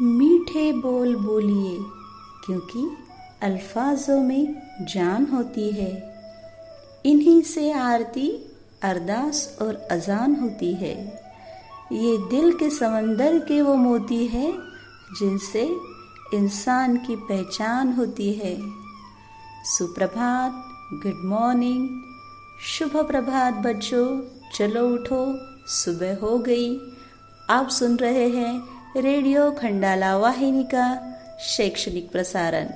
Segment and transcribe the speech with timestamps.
[0.00, 1.78] मीठे बोल बोलिए,
[2.46, 2.96] क्योंकि
[3.42, 6.14] अल्फाजों में जान होती है।
[7.06, 8.30] इन्हीं से आरती
[8.82, 11.22] अरदास और अजान होती है।
[11.92, 14.52] ये दिल के समंदर के वो मोती है,
[15.18, 15.76] जिनसे
[16.34, 18.58] इंसान की पहचान होती है।
[19.64, 20.52] सुप्रभात,
[20.92, 21.88] गुड मॉर्निंग।
[22.60, 24.22] शुभ प्रभात बच्चों,
[24.54, 26.80] चलो उठो, सुबह हो गई।
[27.50, 32.66] आप सुन रहे हैं रेडियो खंडाला वाहिनी का शैक्षणिक प्रसारण।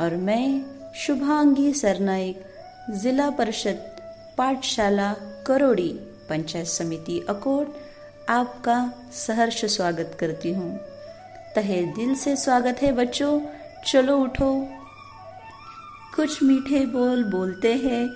[0.00, 0.62] और मैं
[0.94, 2.42] शुभांगी सरनाइक
[2.90, 3.76] जिला परिषद
[4.38, 5.14] पाठशाला
[5.46, 5.88] करोड़ी
[6.28, 7.66] पंचायत समिति अकोट
[8.28, 10.78] आपका सहर्ष स्वागत करती हूँ।
[11.56, 13.40] तहे दिल से स्वागत है बच्चों।
[13.86, 14.68] चलो उठो।
[16.16, 18.08] कुछ मीठे बोल बोलते हैं,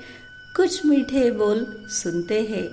[0.57, 2.69] कुछ मीठे बोल सुनते हैं।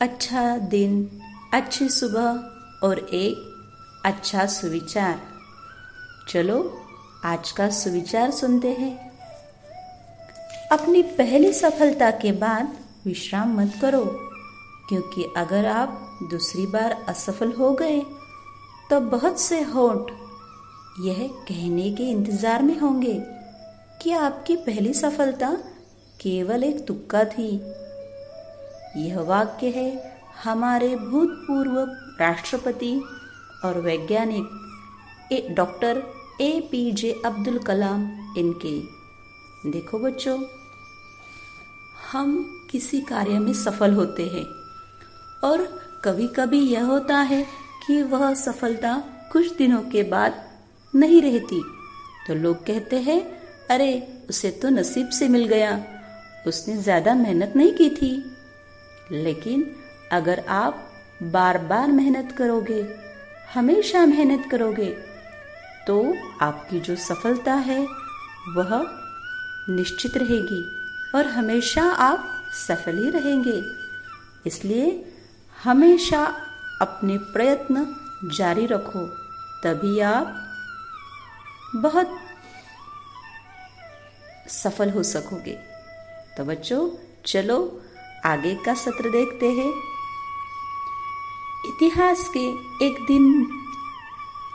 [0.00, 1.20] अच्छा दिन,
[1.54, 2.51] अच्छी सुबह
[2.82, 5.20] और एक अच्छा सुविचार।
[6.28, 6.58] चलो,
[7.24, 8.94] आज का सुविचार सुनते हैं।
[10.72, 14.04] अपनी पहली सफलता के बाद विश्राम मत करो,
[14.88, 18.00] क्योंकि अगर आप दूसरी बार असफल हो गए
[18.90, 20.10] तो बहुत से होठ
[21.00, 23.14] यह कहने के इंतज़ार में होंगे
[24.02, 25.52] कि आपकी पहली सफलता
[26.20, 27.50] केवल एक तुक्का थी।
[28.98, 30.11] यह वाक्य है
[30.44, 31.78] हमारे भूतपूर्व
[32.20, 33.02] राष्ट्रपति
[33.64, 36.02] और वैज्ञानिक doctor
[36.40, 38.80] A P J Abdul Kalam इनके।
[39.70, 40.44] देखो बच्चों,
[42.12, 44.46] हम किसी कार्य में सफल होते हैं
[45.44, 47.46] और कभी कभी यह होता है
[47.86, 50.48] कि वह सफलता कुछ दिनों के बाद
[50.94, 51.62] नहीं रहती।
[52.26, 53.22] तो लोग कहते हैं,
[53.70, 55.84] अरे, उसे तो नसीब से मिल गया।
[56.46, 58.24] उसने ज़्यादा मेहनत नहीं की थी।
[59.12, 59.76] लेकिन
[60.12, 60.88] अगर आप
[61.22, 62.82] बार बार मेहनत करोगे,
[63.54, 64.90] हमेशा मेहनत करोगे
[65.86, 65.96] तो
[66.42, 67.78] आपकी जो सफलता है,
[68.56, 68.70] वह
[69.70, 70.62] निश्चित रहेगी
[71.14, 72.28] और हमेशा आप
[72.58, 73.60] सफल ही रहेंगे।
[74.46, 74.86] इसलिए
[75.56, 76.24] हमेशा
[76.80, 77.86] अपने प्रयत्न
[78.34, 79.06] जारी रखो,
[79.64, 80.34] तभी आप
[81.76, 82.18] बहुत
[84.52, 85.56] सफल हो सकोगे।
[86.36, 86.88] तो बच्चों,
[87.26, 87.58] चलो
[88.24, 89.72] आगे का सत्र देखते हैं।
[91.66, 92.46] इतिहास के
[92.86, 93.48] एक दिन,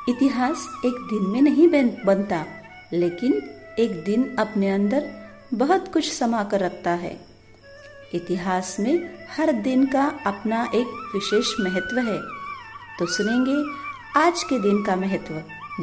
[0.09, 1.67] इतिहास एक दिन में नहीं
[2.05, 2.45] बनता,
[2.93, 3.33] लेकिन
[3.79, 7.25] एक दिन अपने अंदर बहुत कुछ समा कर रखता है।
[8.13, 12.19] इतिहास में हर दिन का अपना एक विशेष महत्व है।
[12.99, 13.79] तो सुनेंगे
[14.19, 15.33] आज के दिन का महत्व,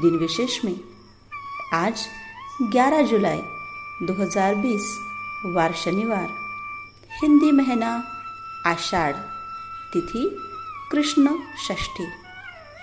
[0.00, 0.80] दिन विशेष में।
[1.74, 2.06] आज
[2.62, 3.40] 11 जुलाई
[4.02, 4.98] 2020
[5.46, 6.28] वार शनिवार।
[7.22, 8.04] हिंदी महीना
[8.66, 9.14] आषाढ़,
[9.92, 10.50] तिथि
[10.94, 11.38] कृष्ण
[11.68, 12.06] षष्ठी।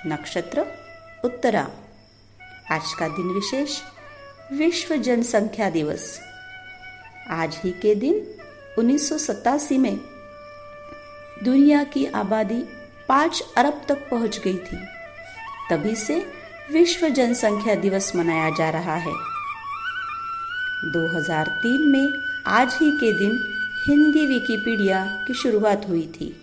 [0.09, 0.65] नक्षत्र,
[1.25, 1.67] उत्तरा।
[2.71, 3.79] आज का दिन विशेष,
[4.53, 6.21] विश्व जनसंख्या दिवस।
[7.29, 8.27] आज ही के दिन
[8.77, 9.97] उन्नीस सौ सतासी में
[11.43, 12.63] दुनिया की आबादी
[13.09, 14.77] पाँच अरब तक पहुँच गई थी।
[15.69, 16.33] तभी से
[16.71, 19.13] विश्व जनसंख्या दिवस मनाया जा रहा है।
[20.91, 26.40] 2003 में आज ही के दिन हिंदी विकिपीडिया की शुरुआत हुई थी।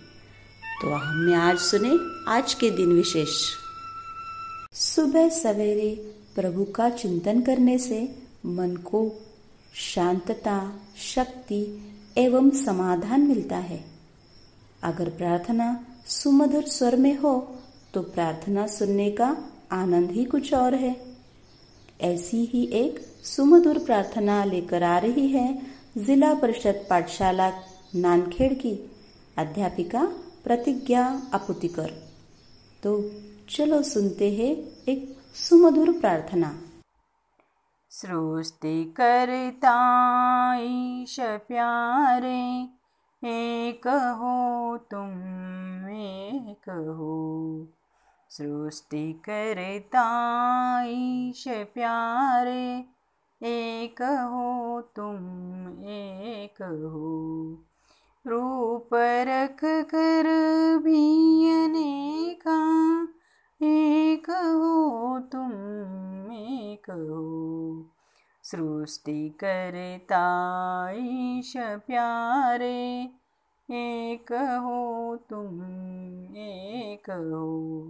[0.81, 1.89] तो हमने आज सुने
[2.27, 3.29] आज के दिन विशेष।
[4.73, 5.89] सुबह सवेरे
[6.35, 7.97] प्रभु का चिंतन करने से
[8.45, 9.01] मन को
[9.75, 10.55] शांतता,
[10.97, 11.59] शक्ति
[12.17, 13.83] एवं समाधान मिलता है।
[14.83, 15.67] अगर प्रार्थना
[16.07, 17.33] सुमधुर स्वर में हो
[17.93, 19.35] तो प्रार्थना सुनने का
[19.71, 20.95] आनंद ही कुछ और है।
[22.01, 25.61] ऐसी ही एक सुमधुर प्रार्थना लेकर आ रही है
[25.97, 27.51] जिला परिषद पाठशाला
[27.95, 28.73] नानखेड़ की।
[29.37, 30.07] अध्यापिका
[30.49, 31.89] प्रतिज्ञा अपुतिकर
[32.83, 33.09] तो
[33.49, 34.55] चलो सुनते हैं
[34.89, 36.61] एक सुमधुर प्रार्थना।
[37.89, 39.75] सृष्टि करता
[41.37, 42.69] प्यारे,
[43.23, 45.09] एक हो तुम,
[45.89, 47.67] एक हो।
[48.29, 50.05] सृष्टि करता
[51.63, 52.85] प्यारे,
[53.43, 55.15] एक हो तुम,
[55.83, 57.65] एक हो।
[58.27, 60.23] रूप रख कर
[60.77, 62.59] भी अनेका,
[63.61, 65.51] एक हो तुम,
[66.31, 67.85] एक हो।
[68.43, 70.23] सृष्टि करता
[70.91, 73.09] ईश प्यारे,
[73.71, 75.61] एक हो तुम,
[76.35, 77.85] एक हो।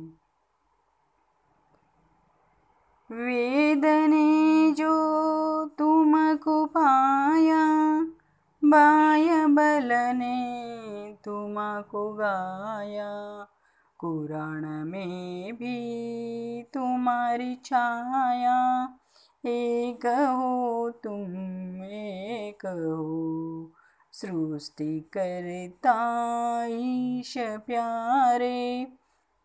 [3.12, 4.94] वेदने जो
[5.66, 7.90] तुमको पाया
[8.64, 10.60] बाय बलने
[11.26, 13.48] तुमको गाया।
[13.98, 15.80] कुरान में भी
[16.64, 18.90] तुम्हारी छाया।
[19.46, 23.72] एक हो तुम, एक हो।
[24.14, 25.96] सृष्टि करता
[26.66, 28.88] ईश प्यारे।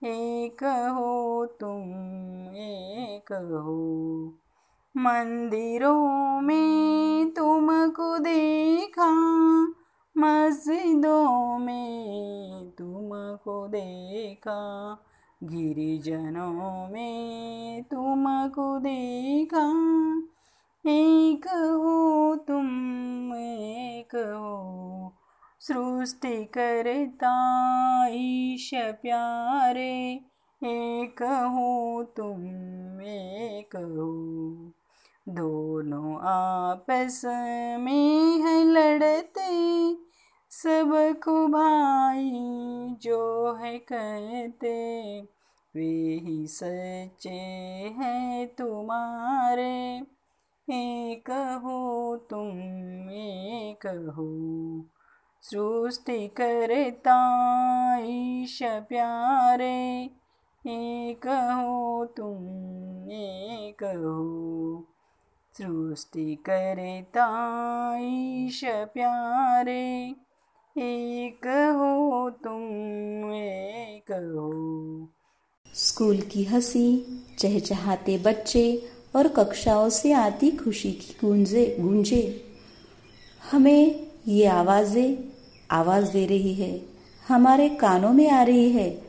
[0.04, 0.64] एक
[0.94, 1.92] हो तुम,
[2.56, 4.34] एक हो।
[4.96, 9.10] मंदिरों में तुमको देखा,
[10.18, 14.90] मस्जिदों में तुमको देखा,
[15.44, 19.66] गिरिजनों में तुमको देखा।
[20.86, 22.66] एक हो तुम,
[23.34, 25.12] एक हो
[25.60, 27.34] सृष्टि करता
[28.06, 30.20] ईश प्यारे।
[30.64, 32.42] एक हो तुम,
[33.00, 34.83] एक हो।
[35.28, 37.22] दोनों आपस
[37.80, 40.04] में है लड़ते सब
[40.50, 42.30] सबको भाई
[43.02, 45.20] जो है कहते।
[45.76, 47.30] वे ही सच्चे
[47.98, 50.02] हैं तुम्हारे,
[50.70, 51.30] एक
[51.64, 52.50] हो तुम,
[53.10, 54.30] एक हो।
[55.42, 57.18] सृष्टि करता
[57.98, 60.10] ईश प्यारे,
[60.66, 62.46] एक हो तुम,
[63.10, 64.93] एक हो।
[65.58, 67.26] सृष्टि करता
[67.98, 70.14] ईश प्यारे।
[70.78, 75.08] एक हो तुम, एक हो।
[75.74, 77.04] स्कूल की हँसी,
[77.38, 78.82] चहचहाते बच्चे
[79.16, 82.44] और कक्षाओं से आती खुशी की गूंजे गूंजे।
[83.52, 85.24] हमें ये आवाज़ें,
[85.70, 86.82] आवाज़ दे रही है।
[87.28, 89.02] हमारे कानों में आ रही है।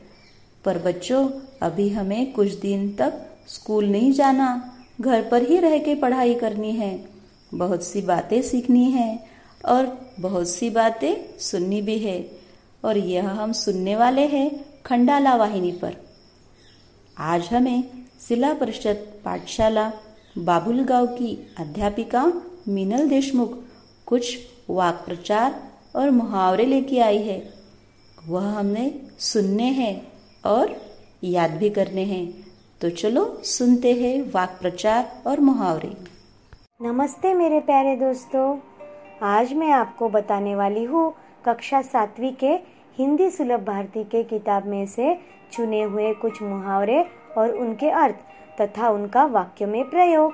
[0.64, 1.30] पर बच्चों,
[1.62, 6.72] अभी हमें कुछ दिन तक स्कूल नहीं जाना। घर पर ही रह के पढ़ाई करनी
[6.72, 7.08] है।
[7.54, 9.26] बहुत सी बातें सीखनी है
[9.64, 12.30] और बहुत सी बातें सुननी भी है।
[12.84, 15.96] और यह हम सुनने वाले हैं खंडाला वाहिनी पर।
[17.18, 17.84] आज हमें
[18.28, 19.92] जिला परिषद पाठशाला
[20.38, 22.32] बाबुल गाँव की अध्यापिका
[22.68, 23.52] मीनल देशमुख
[24.06, 24.38] कुछ
[24.70, 27.52] वाक प्रचार और मुहावरे लेके आई है।
[28.26, 30.12] वह हमने सुनने हैं
[30.44, 30.76] और
[31.24, 32.45] याद भी करने हैं।
[32.80, 35.88] तो चलो सुनते हैं वाक प्रचार और मुहावरे।
[36.82, 38.58] नमस्ते मेरे प्यारे दोस्तों।
[39.22, 41.14] आज मैं आपको बताने वाली हूँ
[41.46, 42.52] कक्षा सातवीं के
[42.98, 45.14] हिंदी सुलभ भारती के किताब में से
[45.52, 47.00] चुने हुए कुछ मुहावरे
[47.38, 50.32] और उनके अर्थ तथा उनका वाक्य में प्रयोग।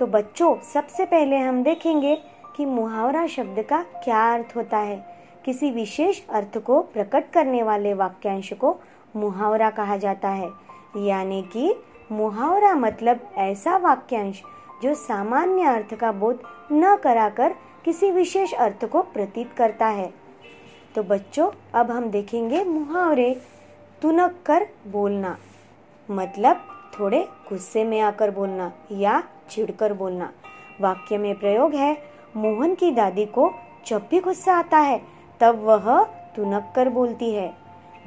[0.00, 2.16] तो बच्चों, सबसे पहले हम देखेंगे
[2.56, 5.04] कि मुहावरा शब्द का क्या अर्थ होता है।
[5.44, 8.80] किसी विशेष अर्थ को प्रकट करने वाले वाक्यांश को
[9.16, 10.50] मुहावरा कहा जाता है।
[10.96, 11.74] यानी कि
[12.12, 14.42] मुहावरा मतलब ऐसा वाक्यांश
[14.82, 16.42] जो सामान्य अर्थ का बोध
[16.72, 17.54] न कराकर
[17.84, 20.12] किसी विशेष अर्थ को प्रतीत करता है।
[20.94, 23.42] तो बच्चों, अब हम देखेंगे मुहावरे
[24.02, 25.36] तुनक कर बोलना।
[26.10, 26.56] मतलब
[26.98, 30.32] थोड़े गुस्से में आकर बोलना या चिढ़कर बोलना।
[30.80, 32.02] वाक्य में प्रयोग है,
[32.36, 33.50] मोहन की दादी को
[33.86, 35.00] जब भी गुस्सा आता है,
[35.40, 36.04] तब वह
[36.36, 37.54] तुनक कर बोलती है।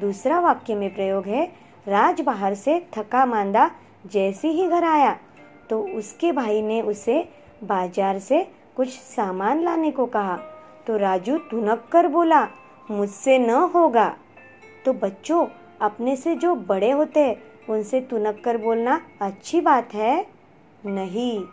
[0.01, 3.69] दूसरा वाक्य में प्रयोग है राज बाहर से थका मांदा
[4.05, 5.17] जैसे ही घर आया
[5.69, 7.23] तो उसके भाई ने उसे
[7.63, 8.43] बाज़ार से
[8.75, 10.35] कुछ सामान लाने को कहा।
[10.87, 12.47] तो राजू तुनक कर बोला,
[12.89, 14.07] मुझसे न होगा।
[14.85, 15.45] तो बच्चों,
[15.81, 17.35] अपने से जो बड़े होते हैं
[17.69, 20.25] उनसे तुनक कर बोलना अच्छी बात है?
[20.85, 21.43] नहीं।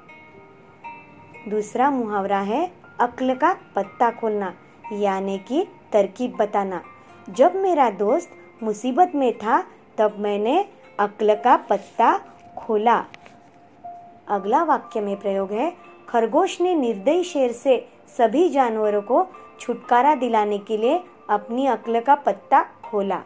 [1.48, 4.52] दूसरा मुहावरा है अक्ल का पत्ता खोलना,
[4.92, 6.82] यानी कि तरकीब बताना।
[7.28, 8.30] जब मेरा दोस्त
[8.62, 9.62] मुसीबत में था
[9.98, 10.64] तब मैंने
[11.00, 12.20] अक्ल का पत्ता
[12.56, 13.04] खोला।
[14.28, 15.76] अगला वाक्य में प्रयोग है,
[16.08, 19.26] खरगोश ने निर्दयी शेर से सभी जानवरों को
[19.60, 23.22] छुटकारा दिलाने के लिए अपनी अक्ल का पत्ता खोला।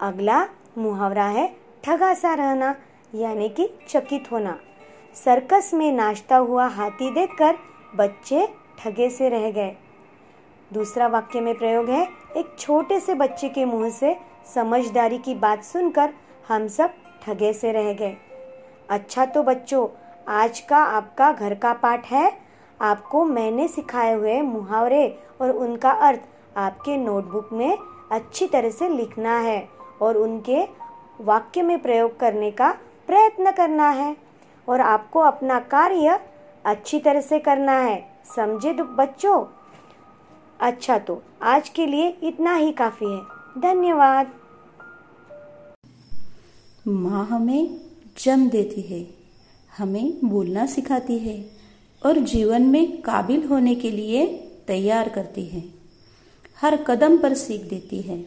[0.00, 0.46] अगला
[0.78, 2.74] मुहावरा है, ठगा सा रहना,
[3.14, 4.58] यानी कि चकित होना।
[5.24, 7.54] सर्कस में नाचता हुआ हाथी देखकर
[7.96, 9.76] बच्चे ठगे से रह गए।
[10.72, 14.16] दूसरा वाक्य में प्रयोग है, एक छोटे से बच्चे के मुँह से
[14.54, 16.12] समझदारी की बात सुनकर
[16.48, 18.16] हम सब ठगे से रह गए।
[18.90, 19.86] अच्छा तो बच्चों,
[20.28, 22.30] आज का आपका घर का पाठ है।
[22.80, 25.06] आपको मैंने सिखाए हुए मुहावरे
[25.40, 26.20] और उनका अर्थ
[26.56, 27.76] आपके नोटबुक में
[28.12, 29.68] अच्छी तरह से लिखना है
[30.02, 30.62] और उनके
[31.20, 32.70] वाक्य में प्रयोग करने का
[33.06, 34.16] प्रयत्न करना है
[34.68, 36.18] और आपको अपना कार्य
[36.64, 38.04] अच्छी तरह से करना है।
[38.36, 39.44] समझे बच्चों?
[40.60, 44.32] अच्छा तो आज के लिए इतना ही काफ़ी है। धन्यवाद।
[46.84, 47.80] माँ हमें
[48.18, 49.06] जन्म देती है,
[49.78, 51.38] हमें बोलना सिखाती है
[52.02, 54.26] और जीवन में काबिल होने के लिए
[54.66, 55.64] तैयार करती है।
[56.60, 58.24] हर कदम पर सीख देती है।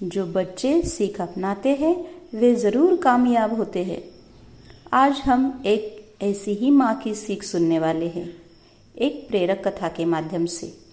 [0.00, 1.94] जो बच्चे सीख अपनाते हैं,
[2.34, 4.02] वे ज़रूर कामयाब होते हैं।
[4.92, 8.28] आज हम एक ऐसी ही माँ की सीख सुनने वाले हैं,
[8.94, 10.87] एक प्रेरक कथा के माध्यम से।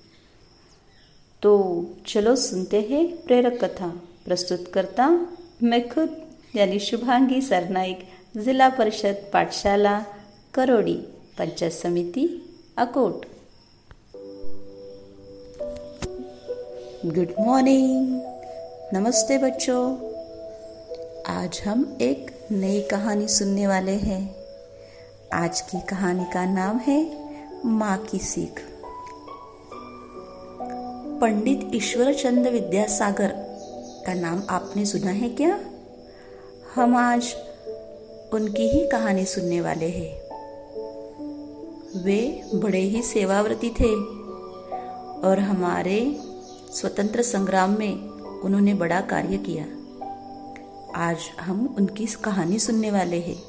[1.46, 3.88] तो चलो सुनते हैं प्रेरक कथा।
[4.25, 5.28] प्रस्तुत करता
[5.64, 6.22] मैं खुद,
[6.56, 8.00] यानी शुभांगी सरनाइक
[8.38, 10.06] जिला परिषद पाठशाला,
[10.54, 10.94] करोड़ी,
[11.38, 13.25] पंचायत समिति, अकोट।
[17.06, 18.22] गुड मॉर्निंग
[18.94, 19.98] नमस्ते बच्चों।
[21.28, 24.36] आज हम एक नई कहानी सुनने वाले हैं।
[25.34, 27.30] आज की कहानी का नाम है
[27.66, 28.75] माँ की सीख।
[31.22, 33.27] पंडित ईश्वर चंद्र विद्यासागर
[34.05, 35.60] का नाम आपने सुना है क्या?
[36.75, 37.36] हम आज
[38.34, 40.13] उनकी ही कहानी सुनने वाले हैं।
[42.03, 43.95] वे बड़े ही सेवाव्रती थे
[45.27, 46.19] और हमारे
[46.74, 48.10] स्वतंत्र संग्राम में
[48.41, 49.65] उन्होंने बड़ा कार्य किया।
[50.95, 53.43] आज हम उनकी कहानी सुनने वाले हैं।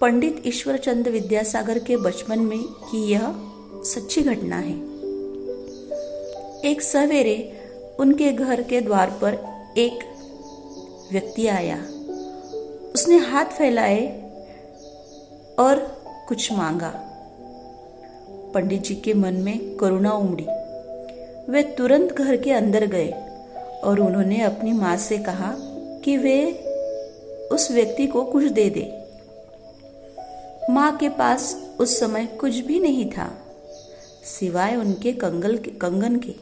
[0.00, 3.34] पंडित ईश्वर चंद्र विद्यासागर के बचपन में की यह
[3.84, 4.91] सच्ची घटना है।
[6.64, 7.36] एक सवेरे
[8.00, 9.34] उनके घर के द्वार पर
[9.78, 10.04] एक
[11.12, 11.76] व्यक्ति आया।
[12.94, 14.06] उसने हाथ फैलाए
[15.58, 15.78] और
[16.28, 16.92] कुछ मांगा।
[18.54, 20.46] पंडित जी के मन में करुणा उमड़ी।
[21.52, 23.10] वे तुरंत घर के अंदर गए
[23.84, 25.54] और उन्होंने अपनी माँ से कहा
[26.04, 26.38] कि वे
[27.52, 28.84] उस व्यक्ति को कुछ दे दे।
[30.70, 33.30] माँ के पास उस समय कुछ भी नहीं था,
[34.26, 36.34] सिवाय उनके कंगल के कंगन के।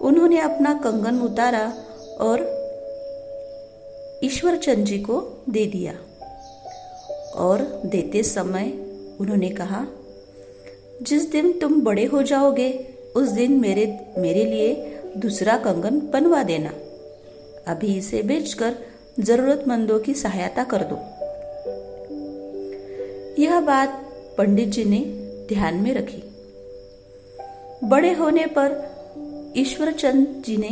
[0.00, 1.72] उन्होंने अपना कंगन उतारा
[2.20, 2.58] और
[4.24, 5.92] ईश्वर चंद जी को दे दिया।
[7.34, 8.72] और देते समय
[9.20, 9.86] उन्होंने कहा,
[11.02, 16.70] जिस दिन तुम बड़े हो जाओगे, उस दिन मेरे मेरे लिए दूसरा कंगन बनवा देना।
[17.66, 18.74] अभी इसे बेचकर
[19.20, 20.96] जरूरतमंदों की सहायता कर दो।
[23.42, 25.00] यह बात पंडित जी ने
[25.48, 26.22] ध्यान में रखी।
[27.88, 28.87] बड़े होने पर
[29.58, 30.68] ईश्वर चंद जी ने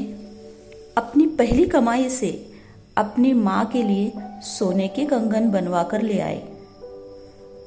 [0.97, 2.53] अपनी पहली कमाई से
[2.97, 4.13] अपनी माँ के लिए
[4.43, 6.49] सोने के कंगन बनवा कर ले आए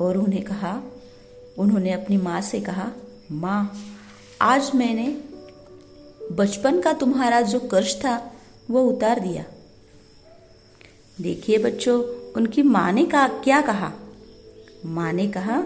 [0.01, 0.81] और उन्हें कहा,
[1.57, 2.91] उन्होंने अपनी माँ से कहा,
[3.31, 3.73] माँ,
[4.41, 5.17] आज मैंने
[6.31, 8.33] बचपन का तुम्हारा जो कर्ज था,
[8.71, 9.45] वो उतार दिया।
[11.21, 13.91] देखिए बच्चों, उनकी माँ ने कहा, क्या कहा?
[14.85, 15.61] माँ ने कहा,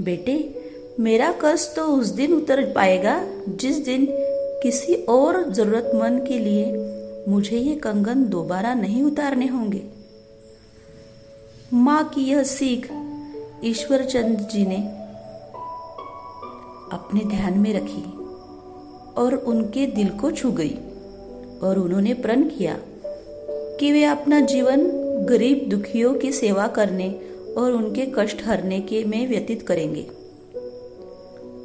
[0.00, 0.62] बेटे,
[1.00, 4.23] मेरा कर्ज तो उस दिन उतर पाएगा, जिस दिन
[4.64, 6.64] किसी और जरूरतमंद के लिए
[7.28, 9.82] मुझे ये कंगन दोबारा नहीं उतारने होंगे।
[11.72, 12.88] माँ की यह सीख
[13.64, 14.76] ईश्वर चंद जी ने
[16.92, 18.02] अपने ध्यान में रखी
[19.20, 20.74] और उनके दिल को छू गई
[21.62, 22.78] और उन्होंने प्रण किया
[23.80, 24.86] कि वे अपना जीवन
[25.28, 27.20] गरीब दुखियों की सेवा करने
[27.58, 30.23] और उनके कष्ट हरने के में व्यतीत करेंगे।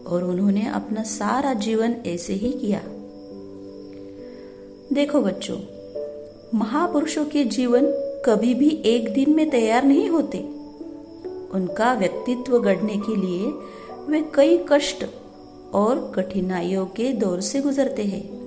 [0.10, 2.82] और उन्होंने अपना सारा जीवन ऐसे ही किया।
[4.94, 5.58] देखो बच्चों,
[6.58, 7.86] महापुरुषों के जीवन
[8.26, 10.38] कभी भी एक दिन में तैयार नहीं होते।
[11.54, 13.54] उनका व्यक्तित्व गढ़ने के लिए
[14.08, 15.06] वे कई कष्ट
[15.74, 18.40] और कठिनाइयों के दौर से गुजरते हैं।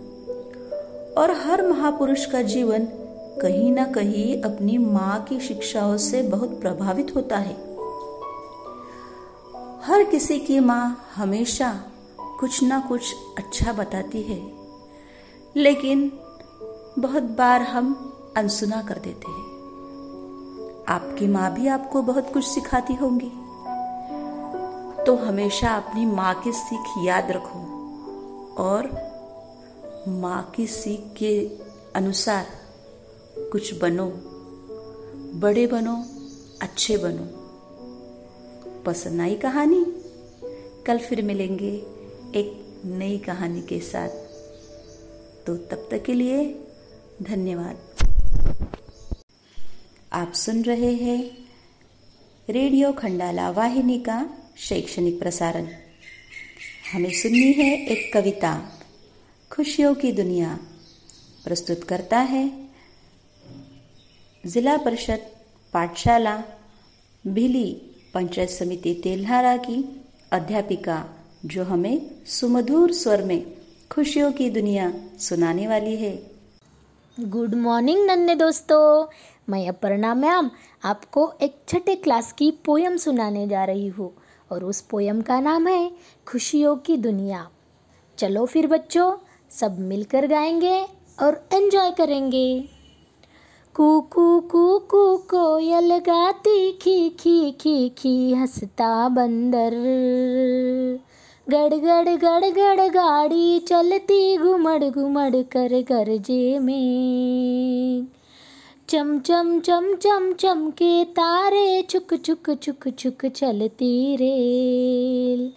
[1.15, 2.89] और हर महापुरुष का जीवन
[3.43, 7.72] कहीं ना कहीं अपनी माँ की शिक्षाओं से बहुत प्रभावित होता है।
[9.85, 11.83] हर किसी की माँ हमेशा
[12.41, 14.53] कुछ ना कुछ अच्छा बताती है।
[15.57, 16.13] लेकिन
[16.99, 17.95] बहुत बार हम
[18.37, 19.45] अनसुना कर देते हैं।
[20.89, 23.31] आपकी माँ भी आपको बहुत कुछ सिखाती होंगी।
[25.05, 27.59] तो हमेशा अपनी माँ की सीख याद रखो
[28.59, 28.83] और
[30.09, 31.51] माँ की सीख के
[31.95, 32.47] अनुसार
[33.39, 34.13] कुछ बनो,
[35.41, 36.05] बड़े बनो,
[36.63, 37.42] अच्छे बनो।
[38.87, 39.85] पसंद आई कहानी।
[40.87, 41.73] कल फिर मिलेंगे
[42.39, 44.09] एक नई कहानी के साथ।
[45.47, 46.65] तो तब तक के लिए
[47.23, 47.79] धन्यवाद।
[50.13, 51.31] आप सुन रहे हैं
[52.51, 55.69] रेडियो खंडाला वाहिनी का शैक्षणिक प्रसारण।
[56.93, 58.81] हमें सुननी है एक कविता,
[59.51, 60.59] खुशियों की दुनिया,
[61.45, 62.69] प्रस्तुत करता है
[64.47, 65.19] जिला परिषद
[65.73, 66.45] पाठशाला,
[67.27, 70.03] भिली। पंचायत समिति तेल्हारा की
[70.33, 71.05] अध्यापिका,
[71.45, 73.53] जो हमें सुमधुर स्वर में
[73.91, 76.31] खुशियों की दुनिया सुनाने वाली है।
[77.21, 79.07] गुड मॉर्निंग नन्हे दोस्तों।
[79.49, 80.51] मैं अपर्णा मैम
[80.85, 84.13] आपको एक छठे क्लास की पोयम सुनाने जा रही हूँ,
[84.53, 85.93] और उस पोयम का नाम है
[86.27, 87.49] खुशियों की दुनिया।
[88.19, 89.17] चलो फिर बच्चों,
[89.51, 90.85] सब मिलकर गाएँगे
[91.23, 92.69] और एंजॉय करेंगे।
[93.77, 99.71] कू कू कू कू कोयल गाती, खी खी खी खी हंसता बंदर।
[101.49, 108.07] गड़ गड़ गड़ गड़ गाड़ी चलती, घुमड़ घुमड़ कर गरजे में।
[108.89, 115.53] चम चम चम चम चम के तारे छुक छुक छुक छुक चलती रेल।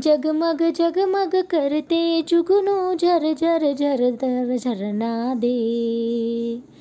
[0.00, 6.75] जगमग जगमग करते जुगनू, झर झर झर झर झरना दे।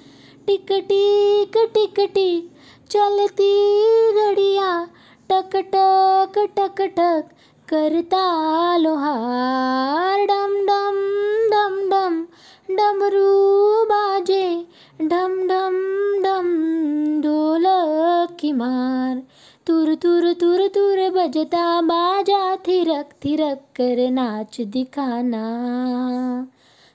[0.48, 2.52] टिक टिक टिक टिक
[2.90, 3.54] चलती
[4.14, 4.88] घड़िया
[5.30, 7.30] टक टक टक टक
[7.70, 8.26] करता
[8.78, 10.98] लोहार। डम डम
[11.52, 12.22] डम डम,
[12.76, 13.32] डमरू
[13.86, 14.66] बाजे
[15.02, 15.76] ढम ढम
[16.24, 16.52] डम
[17.22, 19.24] ढोलक की मार
[19.68, 25.46] तुर तुर तुर तुर बजता बाजा, थिरक थिरक कर नाच दिखाना।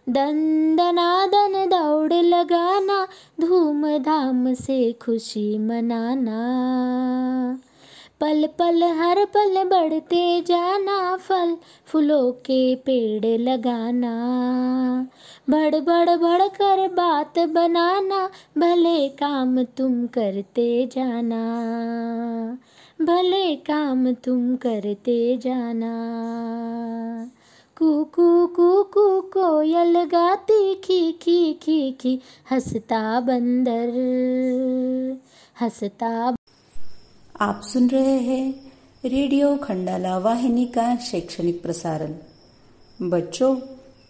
[0.08, 1.26] दन दना
[1.66, 3.08] दौड़ लगाना,
[3.40, 6.40] धूमधाम से खुशी मनाना।
[8.20, 14.14] पल पल हर पल बढ़ते जाना, फल फूलों के पेड़ लगाना।
[15.50, 21.42] बड़ बड़ बड़ कर बात बनाना, भले काम तुम करते जाना।
[23.02, 26.10] भले काम तुम करते जाना।
[27.80, 32.20] कू कू कू कू कोयल गाती खी खी खी खी,
[32.50, 33.88] हंसता बंदर,
[35.60, 36.34] हंसता
[37.40, 38.72] आप सुन रहे हैं
[39.04, 42.14] रेडियो खंडाला वाहिनी का शैक्षणिक प्रसारण।
[43.10, 43.56] बच्चों,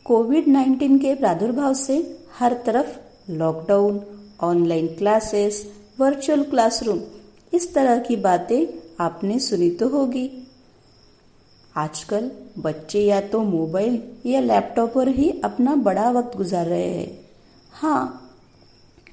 [0.04, 2.98] कोविड 19 के प्रादुर्भाव से हर तरफ़
[3.30, 4.00] lockdown,
[4.40, 7.00] online classes, virtual classroom,
[7.54, 8.66] इस तरह की बातें
[9.00, 10.39] आपने सुनी तो होगी।
[11.80, 17.18] आजकल बच्चे या तो मोबाइल या लैपटॉप पर ही अपना बड़ा वक्त गुजार रहे हैं।
[17.72, 18.30] हाँ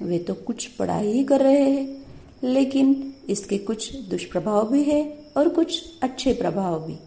[0.02, 2.04] वे तो कुछ पढ़ाई ही कर रहे हैं,
[2.44, 5.02] लेकिन इसके कुछ दुष्प्रभाव भी है
[5.36, 6.98] और कुछ अच्छे प्रभाव भी।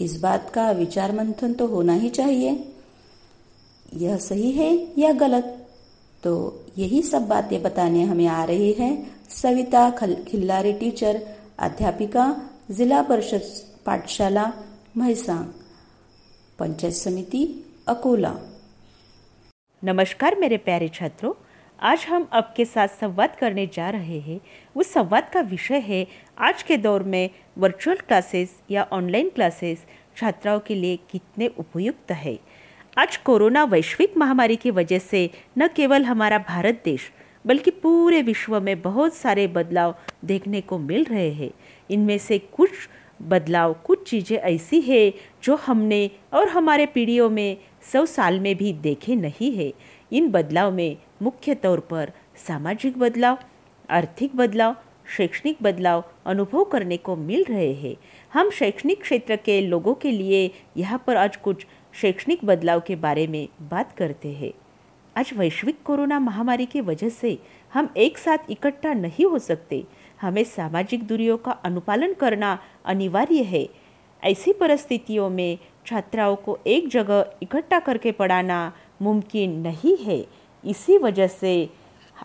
[0.00, 2.52] इस बात का विचार मंथन तो होना ही चाहिए।
[3.96, 5.60] यह सही है या गलत?
[6.22, 6.32] तो
[6.78, 8.90] यही सब बातें बताने हमें आ रही है,
[9.30, 9.90] सविता
[10.28, 11.20] खिल्लारी टीचर,
[11.58, 12.24] अध्यापिका,
[12.70, 13.42] जिला परिषद
[13.86, 14.52] पाठशाला
[14.96, 15.46] महिसांग,
[16.58, 18.32] पंचायत समिति, अकोला।
[19.84, 21.32] नमस्कार मेरे प्यारे छात्रों,
[21.80, 24.40] आज हम आपके साथ संवाद करने जा रहे हैं।
[24.76, 26.06] उस संवाद का विषय है,
[26.38, 29.84] आज के दौर में वर्चुअल क्लासेस या ऑनलाइन क्लासेस
[30.16, 32.38] छात्राओं के लिए कितने उपयुक्त है।
[32.98, 37.12] आज कोरोना वैश्विक महामारी की वजह से न केवल हमारा भारत देश,
[37.46, 41.50] बल्कि पूरे विश्व में बहुत सारे बदलाव देखने को मिल रहे हैं।
[41.90, 42.70] इनमें से कुछ
[43.24, 45.12] बदलाव कुछ चीज़ें ऐसी है
[45.44, 47.56] जो हमने और हमारे पीढ़ियों में,
[47.92, 49.72] सौ साल में भी देखे नहीं है।
[50.12, 52.12] इन बदलाव में मुख्य तौर पर
[52.46, 53.38] सामाजिक बदलाव,
[53.90, 54.76] आर्थिक बदलाव,
[55.16, 57.96] शैक्षणिक बदलाव अनुभव करने को मिल रहे हैं।
[58.32, 61.66] हम शैक्षणिक क्षेत्र के लोगों के लिए यहाँ पर आज कुछ
[62.00, 64.52] शैक्षणिक बदलाव के बारे में बात करते हैं।
[65.16, 67.38] आज वैश्विक कोरोना महामारी की वजह से
[67.74, 69.84] हम एक साथ इकट्ठा नहीं हो सकते।
[70.24, 73.68] हमें सामाजिक दूरियों का अनुपालन करना अनिवार्य है।
[74.22, 78.60] ऐसी परिस्थितियों में छात्राओं को एक जगह इकट्ठा करके पढ़ाना
[79.02, 80.24] मुमकिन नहीं है।
[80.64, 81.54] इसी वजह से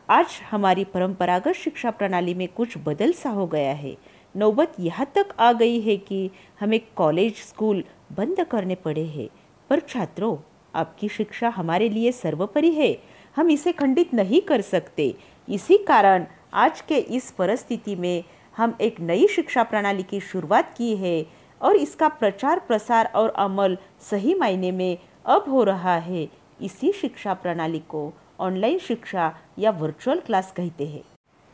[0.09, 3.95] आज हमारी परंपरागत शिक्षा प्रणाली में कुछ बदल सा हो गया है।
[4.35, 9.27] नौबत यहाँ तक आ गई है कि हमें कॉलेज, स्कूल बंद करने पड़े हैं।
[9.69, 10.35] पर छात्रों,
[10.73, 12.91] आपकी शिक्षा हमारे लिए सर्वोपरि है।
[13.35, 15.13] हम इसे खंडित नहीं कर सकते।
[15.47, 18.23] इसी कारण आज के इस परिस्थिति में
[18.57, 21.25] हम एक नई शिक्षा प्रणाली की शुरुआत की है
[21.61, 26.27] और इसका प्रचार प्रसार और अमल सही मायने में अब हो रहा है।
[26.61, 31.03] इसी शिक्षा प्रणाली को ऑनलाइन शिक्षा या वर्चुअल क्लास कहते हैं।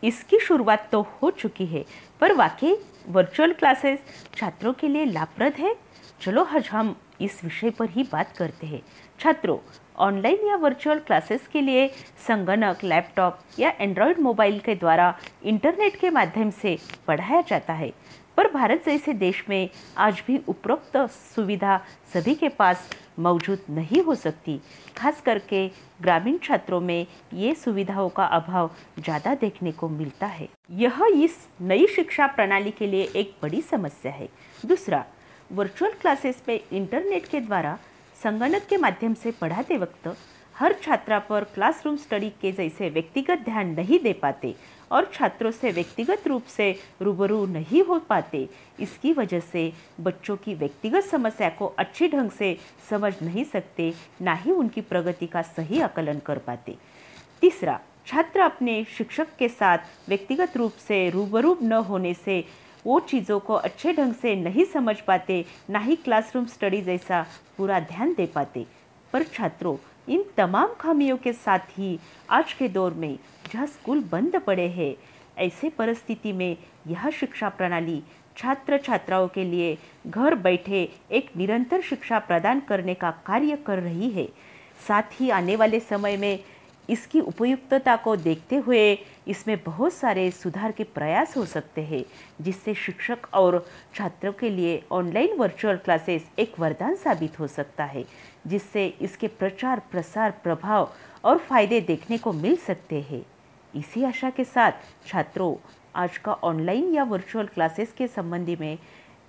[0.03, 1.83] इसकी शुरुआत तो हो चुकी है,
[2.21, 2.75] पर वाकई
[3.09, 3.99] वर्चुअल क्लासेस
[4.35, 5.75] छात्रों के लिए लाभप्रद है।
[6.21, 8.81] चलो आज हम इस विषय पर ही बात करते हैं।
[9.19, 9.57] छात्रों
[9.97, 11.87] ऑनलाइन या वर्चुअल क्लासेस के लिए
[12.27, 17.93] संगणक लैपटॉप या एंड्रॉयड मोबाइल के द्वारा इंटरनेट के माध्यम से पढ़ाया जाता है।
[18.37, 21.79] पर भारत जैसे देश में आज भी उपरोक्त सुविधा
[22.13, 24.59] सभी के पास मौजूद नहीं हो सकती।
[24.97, 25.67] खास करके
[26.01, 31.87] ग्रामीण क्षेत्रों में ये सुविधाओं का अभाव ज़्यादा देखने को मिलता है। यह इस नई
[31.87, 34.27] शिक्षा प्रणाली के लिए एक बड़ी समस्या है।
[34.65, 35.05] दूसरा
[35.51, 37.77] वर्चुअल क्लासेस में इंटरनेट के द्वारा
[38.23, 40.15] संगणक के माध्यम से पढ़ाते वक्त
[40.55, 44.53] हर छात्रा पर क्लासरूम स्टडी के जैसे व्यक्तिगत ध्यान नहीं दे पाते
[44.91, 48.47] और छात्रों से व्यक्तिगत रूप से रूबरू नहीं हो पाते।
[48.79, 52.57] इसकी वजह से बच्चों की व्यक्तिगत समस्या को अच्छी ढंग से
[52.89, 56.75] समझ नहीं सकते, ना ही उनकी प्रगति का सही आकलन कर पाते।
[57.41, 59.77] तीसरा, छात्र अपने शिक्षक के साथ
[60.07, 62.43] व्यक्तिगत रूप से रूबरू न होने से
[62.85, 67.25] वो चीज़ों को अच्छे ढंग से नहीं समझ पाते, ना ही क्लासरूम स्टडी जैसा
[67.57, 68.65] पूरा ध्यान दे पाते।
[69.13, 69.77] पर छात्रों,
[70.09, 71.97] इन तमाम खामियों के साथ ही
[72.29, 73.17] आज के दौर में
[73.53, 74.95] जहाँ स्कूल बंद पड़े हैं,
[75.37, 78.01] ऐसे परिस्थिति में यह शिक्षा प्रणाली
[78.37, 84.09] छात्र छात्राओं के लिए घर बैठे एक निरंतर शिक्षा प्रदान करने का कार्य कर रही
[84.09, 84.27] है।
[84.87, 86.39] साथ ही आने वाले समय में
[86.89, 92.03] इसकी उपयुक्तता को देखते हुए इसमें बहुत सारे सुधार के प्रयास हो सकते हैं,
[92.41, 98.03] जिससे शिक्षक और छात्रों के लिए ऑनलाइन वर्चुअल क्लासेस एक वरदान साबित हो सकता है,
[98.47, 100.91] जिससे इसके प्रचार, प्रसार, प्रभाव
[101.23, 103.25] और फ़ायदे देखने को मिल सकते हैं।
[103.73, 104.71] इसी आशा के साथ,
[105.07, 105.55] छात्रों,
[105.95, 108.77] आज का ऑनलाइन या वर्चुअल क्लासेस के संबंधी में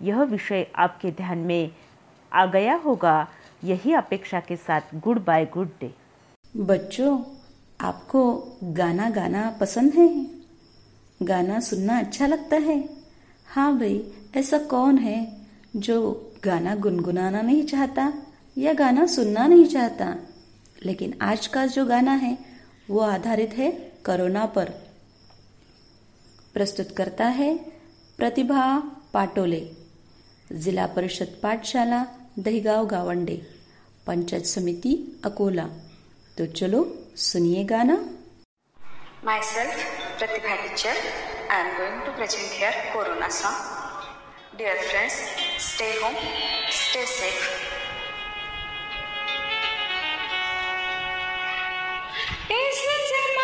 [0.03, 1.71] यह विषय आपके ध्यान में
[2.33, 3.27] आ गया होगा।
[3.65, 5.93] यही अपेक्षा के साथ गुड बाय गुड डे
[6.55, 7.19] बच्चों
[7.81, 10.27] आपको गाना गाना पसंद है?
[11.23, 12.89] गाना सुनना अच्छा लगता है?
[13.47, 18.13] हाँ भाई, ऐसा कौन है जो गाना गुनगुनाना नहीं चाहता
[18.59, 20.17] या गाना सुनना नहीं चाहता?
[20.85, 22.39] लेकिन आज का जो गाना है,
[22.91, 23.71] वो आधारित है
[24.07, 24.73] कोरोना पर।
[26.55, 27.59] प्रस्तुत करता है
[28.19, 28.79] प्रतिभा
[29.15, 29.71] पाटोले,
[30.53, 32.07] जिला परिषद पाठशाला,
[32.39, 33.43] दहीगांव गावंडे,
[34.07, 35.71] पंचायत समिति अकोला।
[36.39, 37.95] तो चलो सुनिए गाना
[39.51, 39.85] myself
[40.19, 40.97] Pratibha teacher
[41.53, 45.17] I am going to present here corona song dear friends
[45.69, 46.15] stay home
[46.81, 47.47] stay safe
[52.59, 53.36] इस जन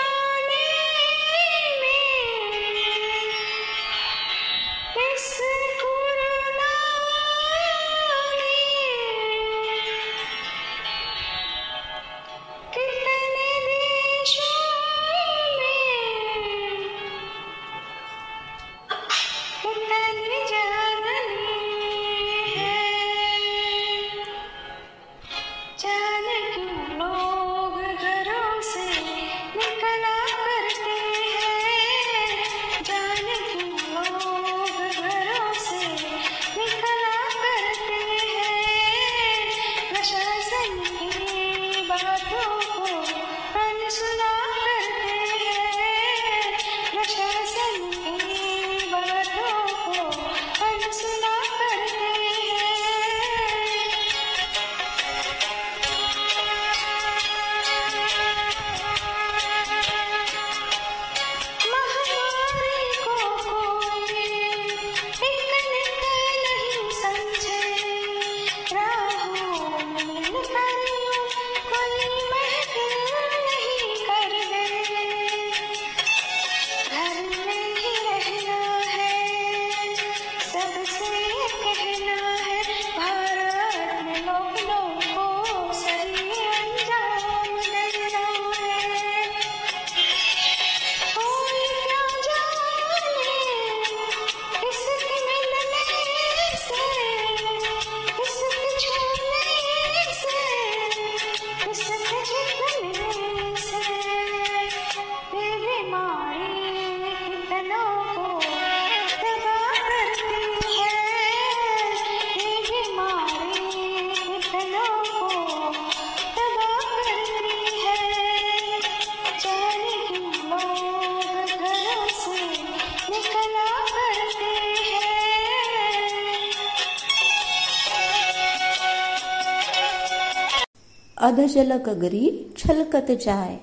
[131.33, 133.59] अधजल कगरी छलकत जाए,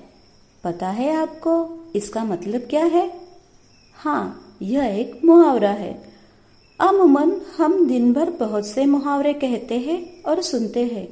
[0.64, 1.52] पता है आपको
[1.94, 3.10] इसका मतलब क्या है?
[3.96, 5.92] हाँ यह एक मुहावरा है।
[6.80, 11.06] अमूमन हम दिन भर बहुत से मुहावरे कहते हैं और सुनते हैं।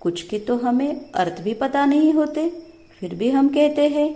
[0.00, 2.48] कुछ के तो हमें अर्थ भी पता नहीं होते,
[3.00, 4.08] फिर भी हम कहते हैं।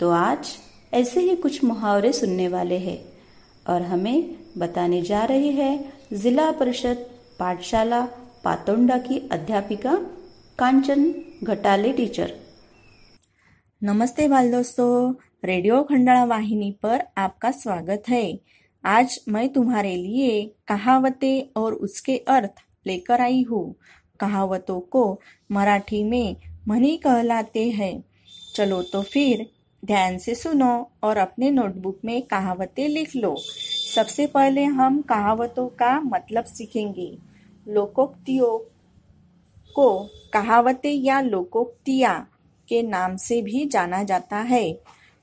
[0.00, 0.56] तो आज
[0.94, 2.98] ऐसे ही कुछ मुहावरे सुनने वाले हैं
[3.66, 7.06] और हमें बताने जा रही है जिला परिषद
[7.38, 8.06] पाठशाला
[8.44, 9.98] पातोंडा की अध्यापिका
[10.58, 11.12] कांचन
[11.42, 12.26] घटाले टीचर
[13.82, 15.12] नमस्ते बाल दोस्तों
[15.44, 18.36] रेडियो खंडाला वाहिनी पर आपका स्वागत है.
[18.84, 23.74] आज मैं तुम्हारे लिए कहावतें और उसके अर्थ लेकर आई हूँ.
[24.20, 26.34] कहावतों को मराठी में
[26.68, 28.00] मनी कहलाते हैं.
[28.54, 29.46] चलो तो फिर
[29.86, 33.36] ध्यान से सुनो और अपने नोटबुक में कहावतें लिख लो.
[33.94, 37.18] सबसे पहले हम कहावतों का मतलब सीखेंगे.
[37.68, 38.73] लोकोक्तियों
[39.74, 42.30] को कहावतें या लोकोक्तियाँ
[42.68, 44.80] के नाम से भी जाना जाता है।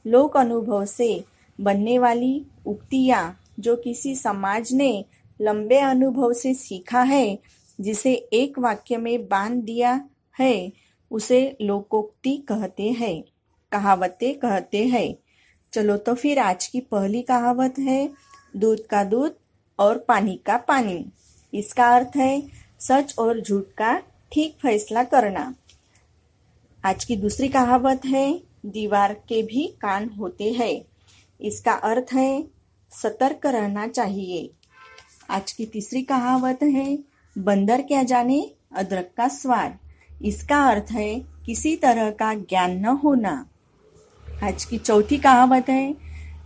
[0.07, 1.23] लोक अनुभव से
[1.61, 5.05] बनने वाली उक्तियाँ जो किसी समाज ने
[5.41, 7.39] लंबे अनुभव से सीखा है,
[7.81, 10.01] जिसे एक वाक्य में बाँध दिया
[10.39, 10.71] है,
[11.11, 13.23] उसे लोकोक्ति कहते हैं,
[13.71, 15.15] कहावतें कहते हैं।
[15.73, 18.09] चलो तो फिर आज की पहली कहावत है,
[18.55, 19.31] दूध का दूध
[19.79, 21.05] और पानी का पानी।
[21.53, 22.43] इसका अर्थ है,
[22.79, 25.53] सच और झूठ का ठीक फैसला करना।
[26.85, 30.81] आज की दूसरी कहावत है, दीवार के भी कान होते हैं।
[31.41, 32.43] इसका अर्थ है,
[32.91, 34.49] सतर्क रहना चाहिए।
[35.29, 36.97] आज की तीसरी कहावत है,
[37.35, 38.39] बंदर क्या जाने
[38.75, 39.77] अदरक का स्वाद।
[40.21, 43.45] इसका अर्थ है, किसी तरह का ज्ञान न होना।
[44.43, 45.95] आज की चौथी कहावत है,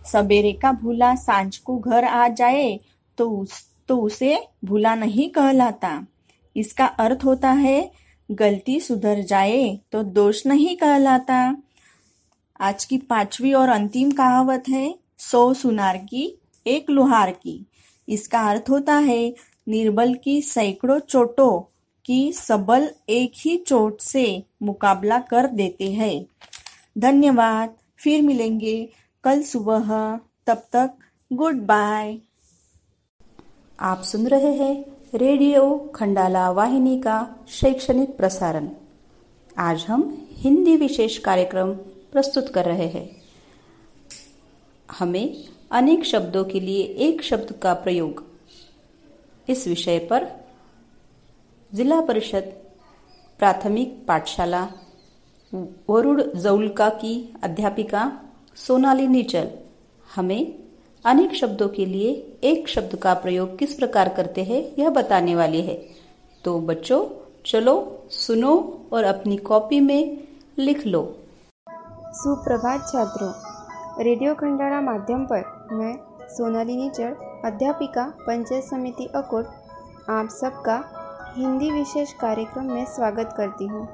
[0.06, 2.78] सवेरे का भूला साँझ को घर आ जाए
[3.18, 6.06] तो उस तो उसे भूला नहीं कहलाता।
[6.56, 7.90] इसका अर्थ होता है,
[8.30, 11.56] गलती सुधर जाए तो दोष नहीं कहलाता।
[12.60, 17.66] आज की पांचवी और अंतिम कहावत है, सौ सुनार की, एक लुहार की।
[18.08, 19.34] इसका अर्थ होता है,
[19.68, 21.60] निर्बल की सैकड़ों चोटों
[22.04, 26.26] की सबल एक ही चोट से मुकाबला कर देते हैं।
[26.98, 28.88] धन्यवाद, फिर मिलेंगे
[29.24, 30.90] कल सुबह। तब तक
[31.32, 32.18] गुड बाय।
[33.80, 38.66] आप सुन रहे हैं रेडियो खंडाला वाहिनी का शैक्षणिक प्रसारण।
[39.56, 41.72] आज हम हिंदी विशेष कार्यक्रम
[42.12, 43.06] प्रस्तुत कर रहे हैं।
[44.88, 45.36] हमें
[45.70, 48.22] अनेक शब्दों के लिए एक शब्द का प्रयोग।
[49.48, 50.24] इस विषय पर
[51.74, 52.50] जिला परिषद
[53.38, 54.66] प्राथमिक पाठशाला
[55.88, 58.10] वरुण जौलका की अध्यापिका
[58.56, 59.48] सोनाली निचल
[60.16, 60.44] हमें
[61.06, 62.08] अनेक शब्दों के लिए
[62.44, 65.74] एक शब्द का प्रयोग किस प्रकार करते हैं, यह बताने वाली है।
[66.44, 67.04] तो बच्चों,
[67.46, 71.02] चलो, सुनो और अपनी कॉपी में लिख लो।
[72.12, 73.32] सुप्रभात छात्रों,
[74.04, 75.94] रेडियो खंडारा माध्यम पर मैं,
[76.28, 77.12] सोनाली नीचड़
[77.44, 79.46] अध्यापिका, पंचायत समिति अकोट,
[80.10, 80.82] आप सबका
[81.36, 83.88] हिंदी विशेष कार्यक्रम में स्वागत करती हूँ।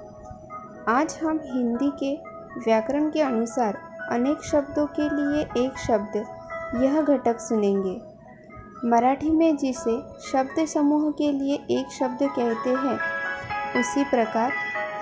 [0.89, 2.15] आज हम हिंदी के
[2.61, 3.79] व्याकरण के अनुसार
[4.11, 6.25] अनेक शब्दों के लिए एक शब्द
[6.75, 8.01] यह घटक सुनेंगे।
[8.85, 9.97] मराठी में जिसे
[10.33, 12.99] शब्द समूह के लिए एक शब्द कहते हैं,
[13.81, 14.53] उसी प्रकार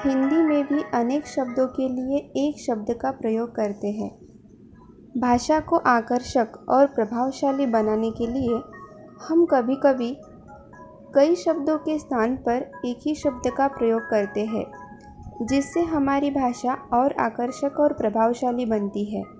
[0.04, 4.10] हिंदी में भी अनेक शब्दों के लिए एक शब्द का प्रयोग करते हैं।
[5.18, 8.60] भाषा को आकर्षक और प्रभावशाली बनाने के लिए
[9.28, 10.16] हम कभी कभी
[11.14, 14.66] कई शब्दों के स्थान पर एक ही शब्द का प्रयोग करते हैं,
[15.46, 19.39] जिससे हमारी भाषा और आकर्षक और प्रभावशाली बनती है।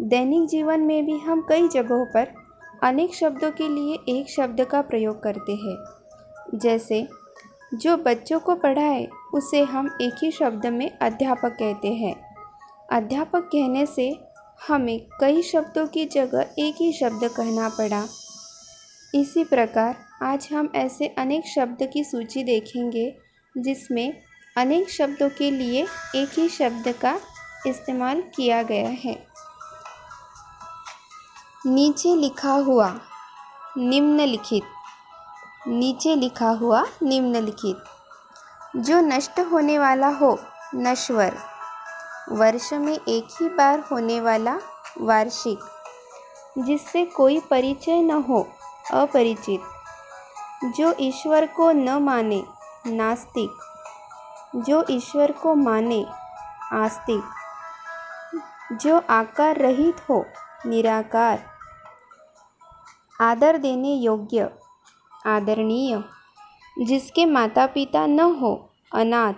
[0.00, 2.34] दैनिक जीवन में भी हम कई जगहों पर
[2.82, 5.76] अनेक शब्दों के लिए एक शब्द का प्रयोग करते हैं।
[6.58, 7.08] जैसे,
[7.74, 12.36] जो बच्चों को पढ़ाए, उसे हम एक ही शब्द में अध्यापक कहते हैं।
[12.92, 14.20] अध्यापक कहने से
[14.68, 18.06] हमें कई शब्दों की जगह एक ही शब्द कहना पड़ा।
[19.14, 23.16] इसी प्रकार, आज हम ऐसे अनेक शब्द की सूची देखेंगे,
[23.58, 24.14] जिसमें
[24.56, 25.82] अनेक शब्दों के लिए
[26.16, 27.20] एक ही शब्द का
[27.66, 29.27] इस्तेमाल किया गया है।
[31.68, 32.88] नीचे लिखा हुआ
[33.76, 34.62] निम्नलिखित,
[35.66, 37.76] नीचे लिखा हुआ निम्नलिखित।
[38.76, 40.38] जो नष्ट होने वाला हो,
[40.74, 41.36] नश्वर।
[42.30, 44.56] वर्ष में एक ही बार होने वाला
[45.00, 45.58] वार्षिक,
[46.58, 48.48] जिससे कोई परिचय न हो,
[48.92, 49.60] अपरिचित।
[50.76, 52.44] जो ईश्वर को न माने,
[52.86, 53.50] नास्तिक।
[54.56, 56.06] जो ईश्वर को माने,
[56.72, 57.24] आस्तिक।
[58.72, 60.26] जो आकार रहित हो,
[60.66, 61.57] निराकार।
[63.20, 64.50] आदर देने योग्य,
[65.26, 66.04] आदरणीय,
[66.82, 69.32] जिसके माता पिता न हो, अनाथ,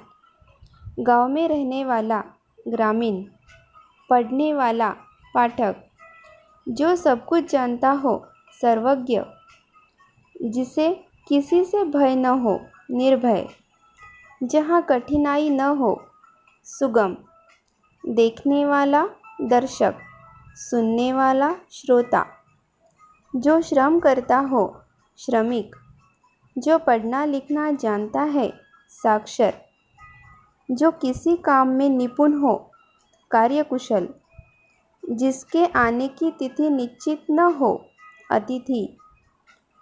[1.00, 2.22] गाँव में रहने वाला,
[2.68, 3.24] ग्रामीण,
[4.10, 4.90] पढ़ने वाला,
[5.34, 5.76] पाठक,
[6.68, 8.26] जो सब कुछ जानता हो,
[8.62, 9.20] सर्वज्ञ,
[10.42, 13.48] जिसे किसी से भय न हो, निर्भय,
[14.42, 16.04] जहाँ कठिनाई न हो,
[16.64, 17.16] सुगम,
[18.08, 19.06] देखने वाला,
[19.40, 19.94] दर्शक,
[20.54, 22.39] सुनने वाला, श्रोता।
[23.36, 24.82] जो श्रम करता हो,
[25.18, 25.76] श्रमिक,
[26.58, 28.52] जो पढ़ना लिखना जानता है,
[28.88, 29.54] साक्षर,
[30.70, 32.70] जो किसी काम में निपुण हो,
[33.30, 34.08] कार्यकुशल,
[35.10, 37.86] जिसके आने की तिथि निश्चित न हो,
[38.30, 38.98] अतिथि,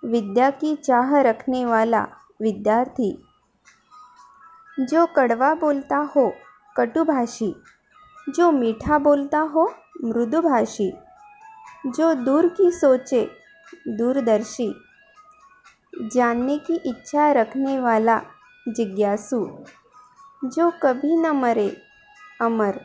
[0.05, 2.07] विद्या की चाह रखने वाला
[2.43, 3.25] विद्यार्थी,
[4.81, 6.33] जो कड़वा बोलता हो,
[6.77, 7.55] कटुभाषी,
[8.29, 10.93] जो मीठा बोलता हो, मृदुभाषी
[11.87, 13.31] जो दूर की सोचे,
[13.88, 14.75] दूरदर्शी।
[16.12, 18.23] जानने की इच्छा रखने वाला
[18.69, 19.64] जिज्ञासु,
[20.45, 21.77] जो कभी न मरे,
[22.41, 22.81] अमर।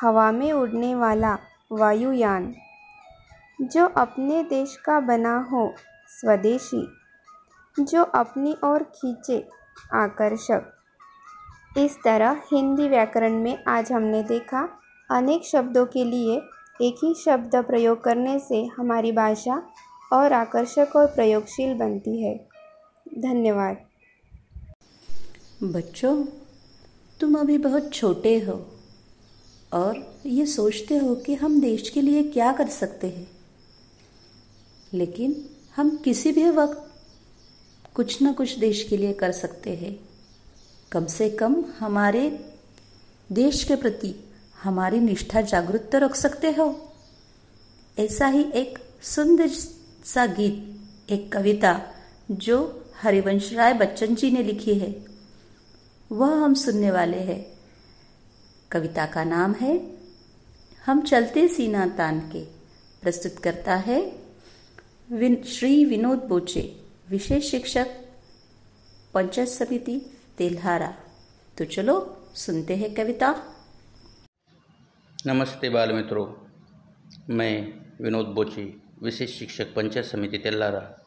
[0.00, 1.38] हवा में उड़ने वाला
[1.72, 2.54] वायुयान,
[3.60, 5.74] जो अपने देश का बना हो
[6.08, 6.88] स्वदेशी,
[7.80, 9.48] जो अपनी ओर खींचे
[9.94, 10.62] आकर्षक।
[11.76, 14.68] इस तरह हिंदी व्याकरण में आज हमने देखा
[15.10, 16.42] अनेक शब्दों के लिए
[16.82, 19.62] एक ही शब्द प्रयोग करने से हमारी भाषा
[20.12, 22.48] और आकर्षक और प्रयोगशील बनती है।
[23.18, 23.76] धन्यवाद।
[25.62, 26.26] बच्चों,
[27.20, 28.66] तुम अभी बहुत छोटे हो
[29.72, 33.30] और ये सोचते हो कि हम देश के लिए क्या कर सकते हैं।
[34.94, 36.90] लेकिन हम किसी भी वक्त
[37.94, 40.08] कुछ ना कुछ देश के लिए कर सकते हैं।
[40.92, 42.52] कम से कम हमारे
[43.32, 44.27] देश के प्रति
[44.62, 46.92] हमारी निष्ठा जागृत तो रख सकते हो।
[47.98, 49.48] ऐसा ही एक सुंदर
[50.04, 51.94] सा गीत एक कविता
[52.30, 55.04] जो हरिवंश राय बच्चन जी ने लिखी है।
[56.12, 57.46] वह हम सुनने वाले हैं।
[58.70, 59.98] कविता का नाम है
[60.86, 62.44] हम चलते सीना तान के।
[63.02, 64.18] प्रस्तुत करता है
[65.10, 67.86] विन, श्री विनोद बोचे विशेष शिक्षक
[69.14, 70.00] पंचायत समिति
[70.38, 70.94] तेल्हारा।
[71.58, 73.54] तो चलो सुनते हैं कविता।
[75.26, 76.26] नमस्ते बाल मित्रों
[77.34, 81.06] मैं विनोद बोची, विशेष शिक्षक पंचायत समिति तेल्लारा।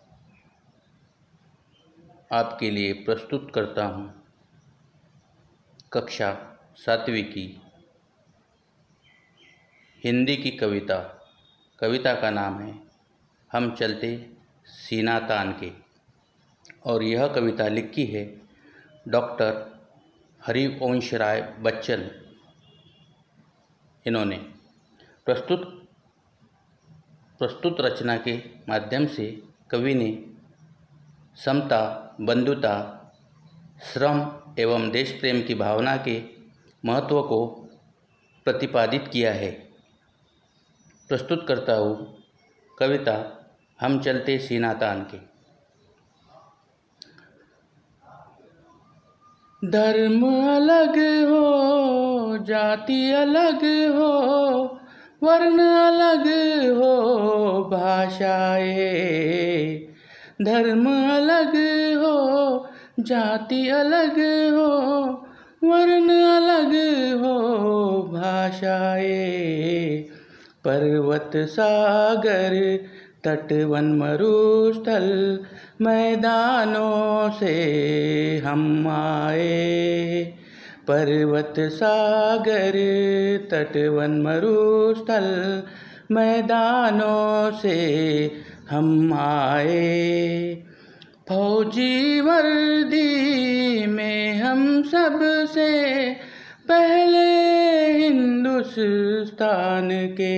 [2.32, 4.24] आपके लिए प्रस्तुत करता हूँ
[5.94, 7.62] कक्षा सातवीं की
[10.04, 10.98] हिंदी की कविता।
[11.80, 12.80] कविता का नाम है,
[13.52, 14.30] हम चलते
[14.66, 15.72] सीना तान के।
[16.86, 18.42] और यह कविता लिखी है
[19.08, 19.80] डॉक्टर
[20.46, 22.12] हरिवंश राय बच्चन
[24.08, 24.38] इन्होंने
[25.26, 25.90] प्रस्तुत
[27.40, 28.38] प्रस्तुत रचना के
[28.70, 30.26] माध्यम से कवि ने
[31.36, 32.76] समता, बंधुता,
[33.94, 34.20] श्रम
[34.60, 36.24] एवं देश प्रेम की भावना के
[36.86, 37.46] महत्व को
[38.46, 39.52] प्रतिपादित किया है।
[41.10, 42.24] प्रस्तुत करता हूँ
[42.80, 43.16] कविता
[43.82, 45.32] हम चलते सीनातान के।
[49.68, 50.22] धर्म
[50.56, 50.98] अलग
[51.30, 54.80] हो जाति अलग हो,
[55.24, 56.28] वर्ण अलग
[56.78, 58.92] हो, भाषाए
[60.42, 61.56] धर्म अलग
[62.02, 62.68] हो,
[63.00, 64.20] जाति अलग
[64.56, 65.28] हो,
[65.64, 70.06] वर्ण अलग हो, भाषाए
[70.66, 72.80] पर्वत सागर,
[73.24, 75.40] तट वन मरुस्थल,
[75.82, 80.34] मैदानों से हम आए।
[80.88, 82.74] पर्वत सागर
[83.52, 85.64] तट वन मरुस्थल
[86.12, 88.32] मैदानों से
[88.70, 90.64] हम आए।
[91.30, 95.70] फौजी वर्दी में हम सबसे
[96.68, 97.28] पहले
[98.04, 100.38] हिंदुस्तान के।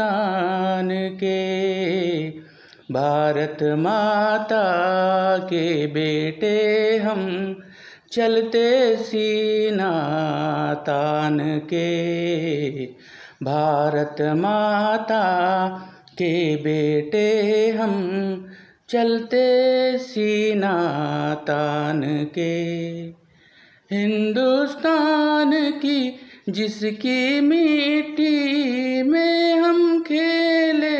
[0.00, 2.30] हिंदुस्तान के,
[2.92, 7.56] भारत माता के बेटे हम
[8.12, 9.90] चलते सीना
[10.74, 12.86] तान के,
[13.42, 15.68] भारत माता
[16.12, 17.94] के बेटे हम
[18.88, 20.74] चलते सीना
[21.34, 22.58] तान के,
[23.92, 26.17] हिंदुस्तान की
[26.48, 30.98] जिसकी मिट्टी में हम खेले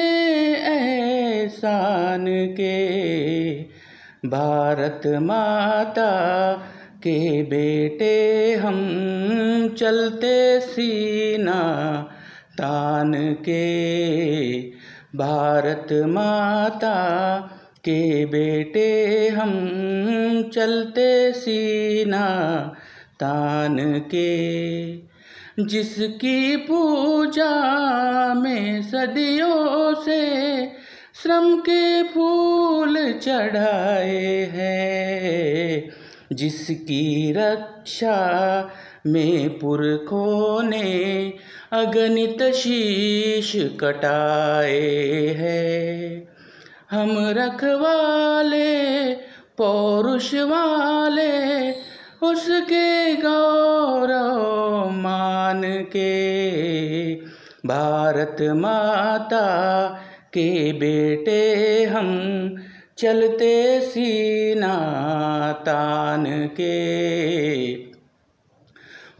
[0.54, 3.77] एहसान के।
[4.30, 6.12] भारत माता
[7.04, 8.78] के बेटे, हम
[9.80, 11.62] चलते सीना
[12.58, 14.62] तान के
[15.16, 16.95] भारत माता
[17.86, 19.51] के बेटे, हम
[20.54, 22.28] चलते सीना
[23.20, 24.38] तान के
[25.60, 27.54] जिसकी पूजा
[28.34, 30.22] में सदियों से
[31.24, 35.91] श्रम के फूल चढ़ाए हैं।
[36.34, 38.70] जिसकी रक्षा
[39.07, 41.34] में पुरखों ने
[41.72, 44.88] अगणित शीश कटाए
[45.38, 46.28] हैं।
[46.91, 49.11] हम रखवाले,
[49.57, 51.72] पौरुष वाले,
[52.28, 56.55] उसके गौरव मान के,
[57.65, 59.47] भारत माता
[60.34, 62.07] के बेटे हम
[62.97, 64.75] चलते सीना
[65.51, 67.73] तान के।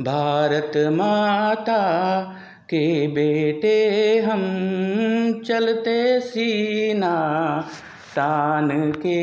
[0.01, 1.83] भारत माता
[2.69, 4.41] के बेटे हम
[5.47, 7.15] चलते सीना
[8.15, 9.21] तान के।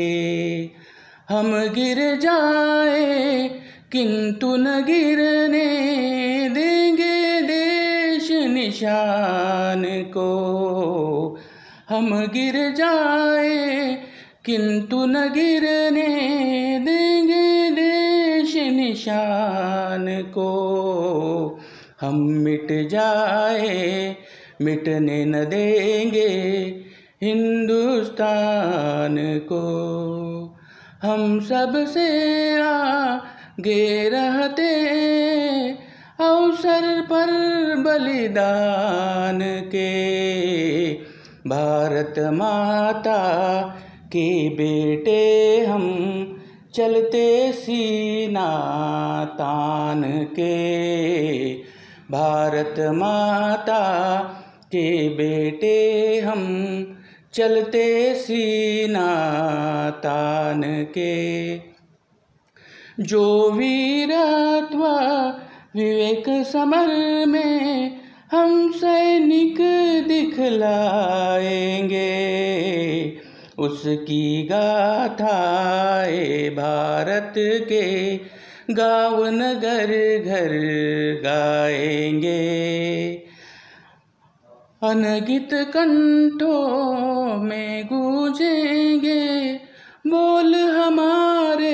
[1.29, 3.49] हम गिर जाए,
[3.91, 5.65] किंतु न गिरने
[6.49, 10.29] देंगे देश निशान को।
[11.89, 13.97] हम गिर जाए,
[14.45, 16.07] किंतु न गिरने
[16.79, 21.59] देंगे देश निशान को।
[22.01, 24.15] हम मिट जाए,
[24.61, 26.27] मिटने न देंगे
[27.23, 29.63] हिंदुस्तान को।
[31.03, 32.07] हम सबसे
[32.61, 34.69] आगे रहते,
[36.19, 37.27] अवसर पर
[37.77, 41.04] बलिदान के।
[41.47, 43.61] भारत माता
[44.07, 45.83] के बेटे हम
[46.73, 48.49] चलते सीना
[49.25, 51.53] तान के।
[52.11, 54.17] भारत माता
[54.67, 56.41] के बेटे हम
[57.33, 59.07] चलते सीना
[59.89, 61.55] तान के।
[62.99, 64.83] जो वीरत्व
[65.75, 66.87] विवेक समर
[67.27, 67.97] में
[68.31, 69.84] हम सैनिक
[70.15, 72.05] दिखलाएँगे।
[73.59, 78.19] उसकी गाथाए भारत के
[78.71, 80.49] गाँव नगर घर
[81.23, 82.55] गाएँगे।
[84.83, 89.59] अनगित कंठों में गूंजेंगे,
[90.07, 91.73] बोल हमारे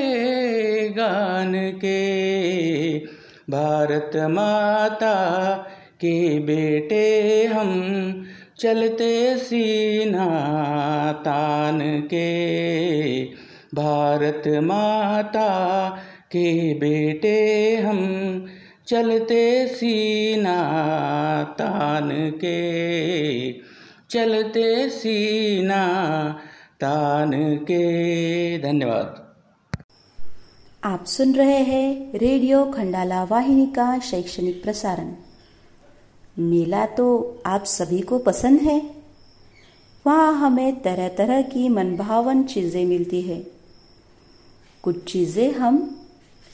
[0.88, 3.12] गान के।
[3.50, 5.52] भारत माता
[6.02, 7.70] के बेटे हम
[8.58, 10.26] चलते सीना
[11.12, 13.24] तान के।
[13.74, 15.88] भारत माता
[16.26, 18.00] के बेटे हम
[18.86, 20.56] चलते सीना
[21.58, 23.52] तान के।
[24.10, 25.84] चलते सीना
[26.80, 27.82] तान के।
[28.58, 29.34] धन्यवाद।
[30.84, 35.31] आप सुन रहे हैं रेडियो खंडाला वाहिनी का शैक्षणिक प्रसारण।
[36.36, 37.06] मेला तो
[37.46, 38.80] आप सभी को पसंद है।
[40.06, 43.38] वहाँ हमें तरह तरह की मनभावन चीज़ें मिलती है।
[44.84, 45.78] कुछ चीज़ें हम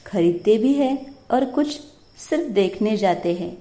[0.07, 1.81] खरीदते भी हैं और कुछ
[2.18, 3.57] सिर्फ़ देखने जाते हैं।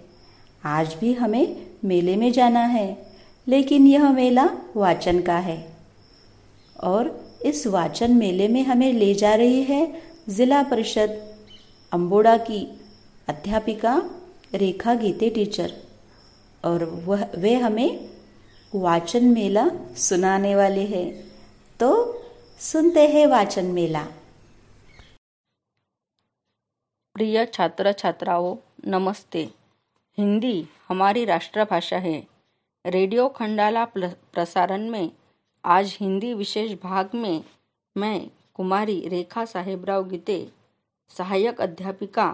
[0.64, 1.56] आज भी हमें
[1.86, 3.08] मेले में जाना है,
[3.48, 5.58] लेकिन यह मेला वाचन का है।
[6.84, 7.16] और
[7.46, 11.20] इस वाचन मेले में हमें ले जा रही है जिला परिषद
[11.92, 12.68] अम्बोड़ा की
[13.28, 14.02] अध्यापिका
[14.54, 15.74] रेखा गीते टीचर।
[16.68, 18.10] और वह, वे हमें
[18.76, 21.12] वाचन मेला सुनाने वाले हैं।
[21.80, 22.16] तो
[22.60, 24.04] सुनते हैं वाचन मेला।
[27.14, 28.56] प्रिय छात्र छात्राओं
[28.86, 29.44] नमस्ते।
[30.18, 32.20] हिंदी हमारी राष्ट्रभाषा है।
[32.86, 33.86] रेडियो खंडाला
[34.34, 35.08] प्रसारण में
[35.64, 37.42] आज हिंदी विशेष भाग में
[37.96, 40.48] मैं कुमारी रेखा साहेबराव गीते,
[41.18, 42.34] सहायक अध्यापिका,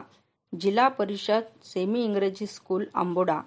[0.55, 3.41] जिला परिषद सेमी इंग्रजी स्कूल अम्बोड़ा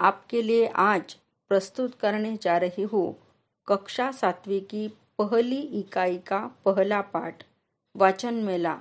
[0.00, 1.14] आपके लिए आज
[1.50, 3.14] प्रस्तुत करने जा रही हूँ
[3.68, 4.86] कक्षा सातवीं की
[5.18, 7.42] पहली इकाई का पहला पाठ,
[7.94, 8.76] वाचन मेला।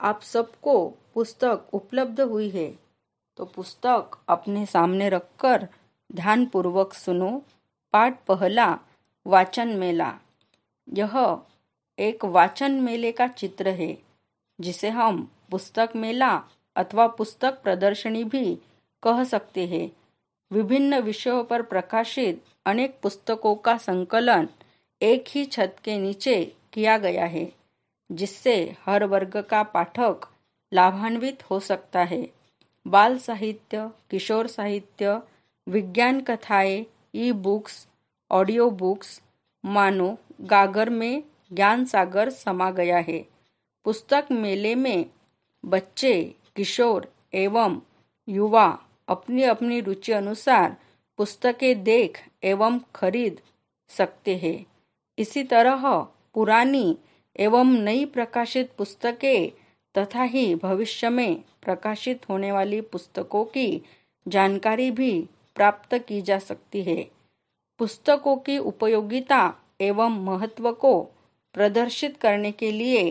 [0.00, 0.76] आप सबको
[1.14, 2.70] पुस्तक उपलब्ध हुई है
[3.38, 5.66] तो पुस्तक अपने सामने रखकर
[6.10, 7.30] ध्यानपूर्वक सुनो।
[7.94, 8.68] पाठ पहला,
[9.26, 10.12] वाचन मेला।
[10.88, 11.14] यह
[11.98, 13.92] एक वाचन मेले का चित्र है,
[14.58, 16.32] जिसे हम पुस्तक मेला
[16.76, 18.54] अथवा पुस्तक प्रदर्शनी भी
[19.02, 19.88] कह सकते हैं।
[20.50, 22.34] विभिन्न विषयों पर प्रकाशित
[22.66, 24.48] अनेक पुस्तकों का संकलन
[25.00, 27.44] एक ही छत के नीचे किया गया है,
[28.12, 30.26] जिससे हर वर्ग का पाठक
[30.72, 32.22] लाभान्वित हो सकता है।
[32.86, 35.20] बाल साहित्य, किशोर साहित्य,
[35.68, 36.84] विज्ञान कथाएँ
[37.14, 37.86] ई बुक्स
[38.30, 39.20] ऑडियो बुक्स
[39.64, 41.22] मानो गागर में
[41.52, 43.18] ज्ञान सागर समा गया है।
[43.84, 45.04] पुस्तक मेले में
[45.64, 47.78] बच्चे, किशोर एवं
[48.28, 50.76] युवा अपनी अपनी रुचि अनुसार
[51.16, 53.40] पुस्तकें देख एवं खरीद
[53.88, 54.66] सकते हैं।
[55.18, 55.86] इसी तरह
[56.34, 56.96] पुरानी
[57.36, 59.50] एवं नई प्रकाशित पुस्तकें
[59.98, 63.82] तथा ही भविष्य में प्रकाशित होने वाली पुस्तकों की
[64.28, 67.02] जानकारी भी प्राप्त की जा सकती है।
[67.78, 71.02] पुस्तकों की उपयोगिता एवं महत्व को
[71.54, 73.10] प्रदर्शित करने के लिए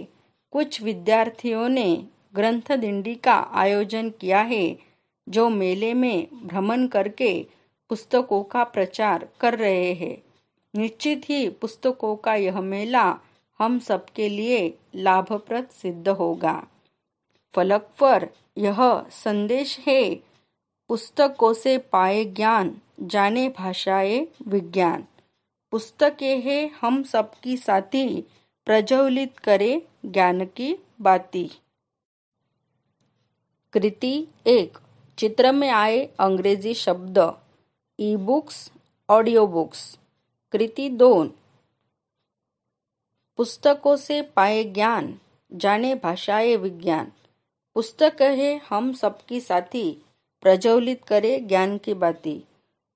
[0.51, 4.65] कुछ विद्यार्थियों ने ग्रंथ दिंडी का आयोजन किया है।
[5.29, 7.45] जो मेले में भ्रमण करके
[7.89, 10.23] पुस्तकों का प्रचार कर रहे हैं।
[10.75, 13.19] निश्चित ही पुस्तकों का यह मेला
[13.59, 16.67] हम सबके लिए लाभप्रद सिद्ध होगा।
[17.55, 20.15] फलक पर यह संदेश है,
[20.87, 25.05] पुस्तकों से पाए ज्ञान, जाने भाषाएँ विज्ञान।
[25.71, 28.21] पुस्तकें है हम सबकी साथी,
[28.65, 31.51] प्रज्वलित करे ज्ञान की बाती।
[33.73, 34.77] कृति एक
[35.17, 37.33] चित्र में आए अंग्रेज़ी शब्द
[37.99, 38.71] ई बुक्स
[39.09, 39.99] ऑडियो बुक्स
[40.51, 41.33] कृति दोन।
[43.37, 45.19] पुस्तकों से पाए ज्ञान,
[45.53, 47.11] जाने भाषाए विज्ञान।
[47.75, 50.05] पुस्तक है हम सबकी साथी,
[50.41, 52.43] प्रज्वलित करे ज्ञान की बाती।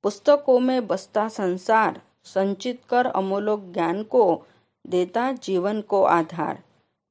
[0.04, 4.46] पुस्तकों में बसता संसार, संचित कर अमूलोक ज्ञान को
[4.88, 6.64] देता जीवन को आधार।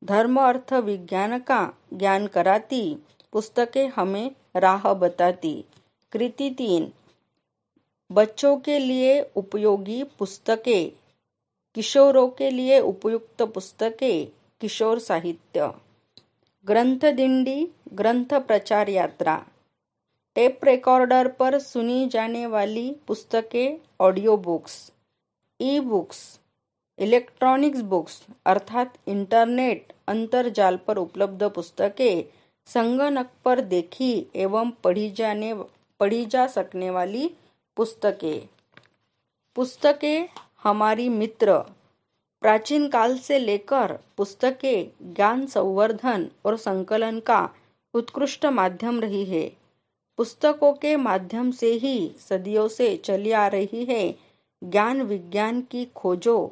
[0.05, 2.97] धर्म, अर्थ, विज्ञान का ज्ञान कराती
[3.33, 5.65] पुस्तकें हमें राह बताती।
[6.13, 6.93] कृति तीन,
[8.11, 10.91] बच्चों के लिए उपयोगी पुस्तकें,
[11.75, 14.27] किशोरों के लिए उपयुक्त पुस्तकें,
[14.61, 15.73] किशोर साहित्य।
[16.67, 19.45] ग्रंथ दिंडी, ग्रंथ प्रचार यात्रा।
[20.37, 24.93] टेप रिकॉर्डर पर सुनी जाने वाली पुस्तकें audio books
[25.61, 26.19] e books
[26.99, 32.38] electronics books अर्थात इंटरनेट अंतरजाल पर उपलब्ध पुस्तकें
[32.75, 35.55] संगणक पर देखी एवं पढ़ी जाने,
[36.01, 37.31] पढ़ी जा सकने वाली
[37.77, 38.49] पुस्तकें।
[39.55, 40.29] पुस्तकें
[40.63, 41.59] हमारी मित्र।
[42.41, 47.49] प्राचीन काल से लेकर पुस्तकें ज्ञान संवर्धन और संकलन का
[47.95, 49.49] उत्कृष्ट माध्यम रही है।
[50.17, 54.13] पुस्तकों के माध्यम से ही सदियों से चली आ रही है
[54.63, 56.49] ज्ञान विज्ञान की खोजों।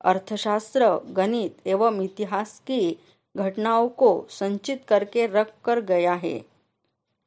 [0.00, 2.98] अर्थशास्त्र, गणित एवं इतिहास की
[3.36, 6.40] घटनाओं को संचित करके रख कर गया है,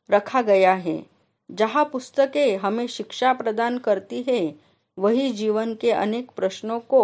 [0.10, 1.04] रखा गया है।
[1.50, 4.56] जहाँ पुस्तकें हमें शिक्षा प्रदान करती है,
[4.98, 7.02] वही जीवन के अनेक प्रश्नों को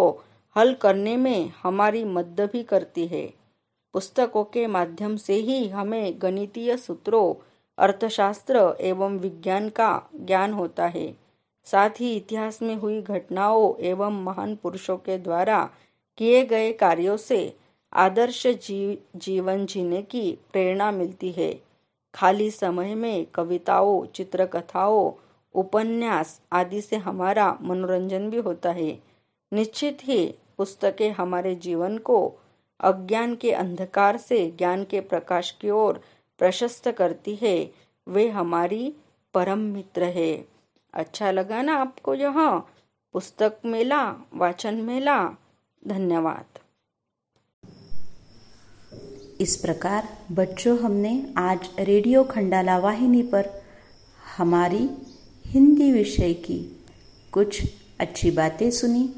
[0.56, 3.26] हल करने में हमारी मदद भी करती है।
[3.94, 7.34] पुस्तकों के माध्यम से ही हमें गणितीय सूत्रों,
[7.78, 11.16] अर्थशास्त्र एवं विज्ञान का ज्ञान होता है।
[11.66, 15.70] साथ ही इतिहास में हुई घटनाओं एवं महान पुरुषों के द्वारा
[16.18, 17.56] किए गए कार्यों से
[17.96, 21.62] आदर्श जी, जीवन जीने की प्रेरणा मिलती है।
[22.14, 25.12] खाली समय में कविताओं चित्रकथाओं
[25.54, 28.98] उपन्यास आदि से हमारा मनोरंजन भी होता है।
[29.52, 32.32] निश्चित ही पुस्तकें हमारे जीवन को
[32.80, 36.00] अज्ञान के अंधकार से ज्ञान के प्रकाश की ओर
[36.38, 37.72] प्रशस्त करती है।
[38.08, 38.94] वे हमारी
[39.34, 40.48] परम मित्र है।
[40.94, 42.58] अच्छा लगा ना आपको यह?
[43.12, 45.30] पुस्तक मेला वाचन मेला।
[45.86, 46.55] धन्यवाद।
[49.40, 53.42] इस प्रकार बच्चों हमने आज रेडियो खंडाला वाहिनी पर
[54.36, 54.90] हमारी
[55.46, 56.76] हिंदी विषय की
[57.32, 57.62] कुछ
[58.00, 59.10] अच्छी बातें सुनी,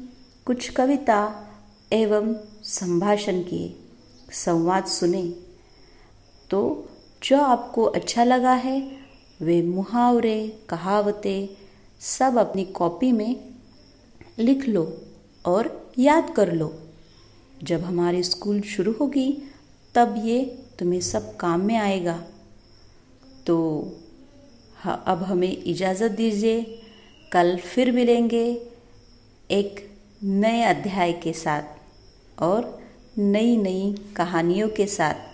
[0.45, 1.47] कुछ कविता
[1.93, 3.75] एवं संभाषण किए,
[4.31, 5.23] संवाद सुने।
[6.49, 6.89] तो
[7.23, 8.91] जो आपको अच्छा लगा है,
[9.41, 11.47] वे मुहावरे, कहावतें
[11.99, 13.35] सब अपनी कॉपी में
[14.39, 14.97] लिख लो
[15.45, 16.73] और याद कर लो।
[17.63, 19.48] जब हमारी स्कूल शुरू होगी
[19.95, 20.39] तब ये
[20.79, 22.23] तुम्हें सब काम में आएगा।
[23.47, 23.57] तो
[24.85, 26.61] अब हमें इजाज़त दीजिए,
[27.31, 28.45] कल फिर मिलेंगे
[29.49, 29.85] एक
[30.23, 32.77] नए अध्याय के साथ और
[33.17, 35.27] नई नई कहानियों के साथ।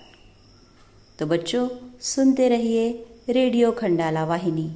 [1.20, 1.68] तो बच्चों,
[2.02, 2.90] सुनते रहिए
[3.30, 4.70] रेडियो खंडाला वाहिनी।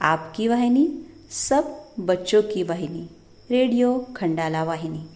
[0.00, 0.88] आपकी वाहिनी,
[1.30, 3.08] सब बच्चों की वाहिनी,
[3.50, 5.06] रेडियो खंडाला वाहिनी।